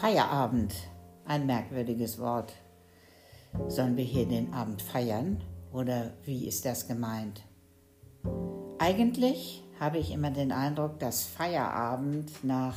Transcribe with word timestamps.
Feierabend, 0.00 0.76
ein 1.24 1.44
merkwürdiges 1.46 2.20
Wort. 2.20 2.52
Sollen 3.66 3.96
wir 3.96 4.04
hier 4.04 4.28
den 4.28 4.54
Abend 4.54 4.80
feiern 4.80 5.42
oder 5.72 6.12
wie 6.22 6.46
ist 6.46 6.64
das 6.64 6.86
gemeint? 6.86 7.42
Eigentlich 8.78 9.64
habe 9.80 9.98
ich 9.98 10.12
immer 10.12 10.30
den 10.30 10.52
Eindruck, 10.52 11.00
dass 11.00 11.24
Feierabend 11.24 12.44
nach 12.44 12.76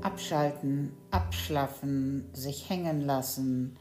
Abschalten, 0.00 0.94
Abschlaffen, 1.10 2.30
sich 2.32 2.70
hängen 2.70 3.02
lassen, 3.02 3.76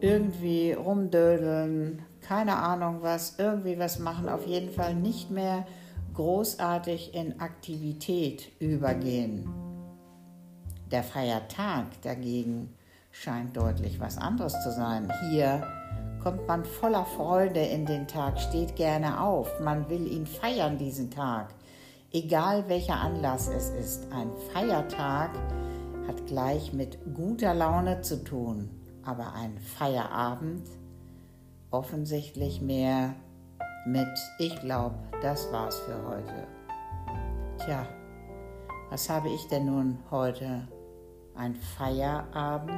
irgendwie 0.00 0.72
rumdödeln, 0.72 2.02
keine 2.20 2.56
Ahnung 2.56 2.98
was, 3.00 3.38
irgendwie 3.38 3.78
was 3.78 3.98
machen, 3.98 4.28
auf 4.28 4.46
jeden 4.46 4.70
Fall 4.70 4.94
nicht 4.94 5.30
mehr 5.30 5.66
großartig 6.12 7.14
in 7.14 7.40
Aktivität 7.40 8.52
übergehen. 8.60 9.59
Der 10.90 11.04
Feiertag 11.04 12.02
dagegen 12.02 12.74
scheint 13.12 13.56
deutlich 13.56 14.00
was 14.00 14.18
anderes 14.18 14.60
zu 14.64 14.72
sein. 14.72 15.12
Hier 15.30 15.62
kommt 16.20 16.48
man 16.48 16.64
voller 16.64 17.04
Freude 17.04 17.60
in 17.60 17.86
den 17.86 18.08
Tag, 18.08 18.40
steht 18.40 18.74
gerne 18.74 19.20
auf, 19.20 19.60
man 19.60 19.88
will 19.88 20.06
ihn 20.06 20.26
feiern, 20.26 20.78
diesen 20.78 21.10
Tag. 21.10 21.54
Egal 22.12 22.68
welcher 22.68 22.96
Anlass 22.96 23.46
es 23.46 23.70
ist, 23.70 24.12
ein 24.12 24.32
Feiertag 24.52 25.30
hat 26.08 26.26
gleich 26.26 26.72
mit 26.72 26.98
guter 27.14 27.54
Laune 27.54 28.00
zu 28.00 28.24
tun, 28.24 28.68
aber 29.04 29.32
ein 29.34 29.58
Feierabend 29.58 30.66
offensichtlich 31.70 32.60
mehr 32.60 33.14
mit 33.86 34.08
Ich 34.40 34.58
glaube, 34.60 34.96
das 35.22 35.52
war's 35.52 35.78
für 35.78 36.04
heute. 36.08 36.48
Tja, 37.64 37.86
was 38.90 39.08
habe 39.08 39.28
ich 39.28 39.46
denn 39.46 39.66
nun 39.66 39.98
heute 40.10 40.66
ein 41.34 41.54
Feierabend. 41.54 42.72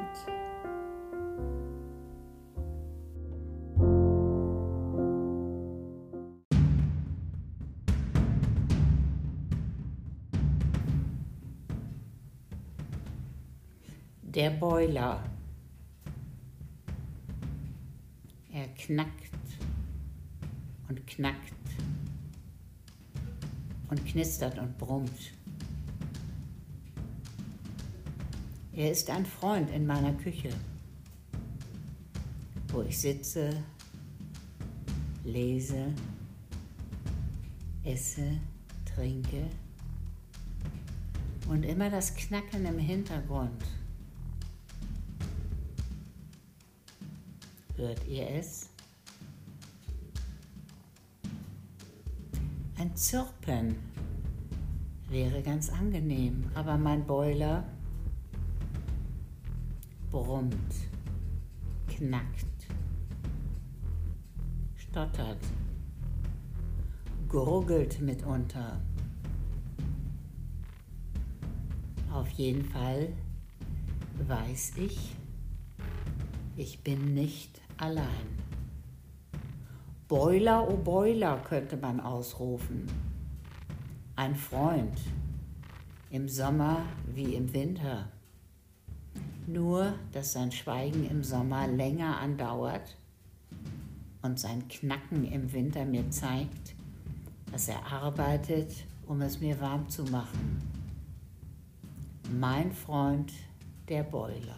Der 14.22 14.50
Boiler. 14.50 15.22
Er 18.50 18.68
knackt 18.68 19.32
und 20.88 21.06
knackt 21.06 21.52
und 23.90 24.06
knistert 24.06 24.58
und 24.58 24.78
brummt. 24.78 25.32
Er 28.74 28.90
ist 28.90 29.10
ein 29.10 29.26
Freund 29.26 29.70
in 29.70 29.86
meiner 29.86 30.14
Küche, 30.14 30.48
wo 32.68 32.80
ich 32.80 32.98
sitze, 32.98 33.50
lese, 35.24 35.92
esse, 37.84 38.38
trinke 38.94 39.46
und 41.48 41.64
immer 41.64 41.90
das 41.90 42.14
Knacken 42.14 42.64
im 42.64 42.78
Hintergrund. 42.78 43.62
Hört 47.76 48.06
ihr 48.08 48.26
es? 48.30 48.70
Ein 52.78 52.96
Zirpen 52.96 53.76
wäre 55.10 55.42
ganz 55.42 55.68
angenehm, 55.68 56.50
aber 56.54 56.78
mein 56.78 57.06
Boiler 57.06 57.64
brummt, 60.12 60.74
knackt, 61.88 62.66
stottert, 64.76 65.42
gurgelt 67.30 67.98
mitunter. 68.02 68.78
Auf 72.12 72.28
jeden 72.32 72.62
Fall 72.62 73.08
weiß 74.28 74.74
ich, 74.76 75.16
ich 76.58 76.84
bin 76.84 77.14
nicht 77.14 77.62
allein. 77.78 78.28
Boiler, 80.08 80.68
oh 80.68 80.76
Boiler 80.76 81.38
könnte 81.38 81.78
man 81.78 82.00
ausrufen. 82.00 82.86
Ein 84.14 84.36
Freund, 84.36 85.00
im 86.10 86.28
Sommer 86.28 86.84
wie 87.14 87.34
im 87.34 87.54
Winter 87.54 88.12
nur 89.46 89.94
dass 90.12 90.32
sein 90.32 90.52
Schweigen 90.52 91.08
im 91.08 91.22
Sommer 91.22 91.66
länger 91.66 92.18
andauert 92.18 92.96
und 94.22 94.38
sein 94.38 94.68
Knacken 94.68 95.24
im 95.24 95.52
Winter 95.52 95.84
mir 95.84 96.10
zeigt, 96.10 96.74
dass 97.50 97.68
er 97.68 97.84
arbeitet, 97.92 98.72
um 99.06 99.20
es 99.20 99.40
mir 99.40 99.60
warm 99.60 99.88
zu 99.88 100.04
machen. 100.04 100.62
Mein 102.38 102.72
Freund, 102.72 103.32
der 103.88 104.04
Boiler. 104.04 104.56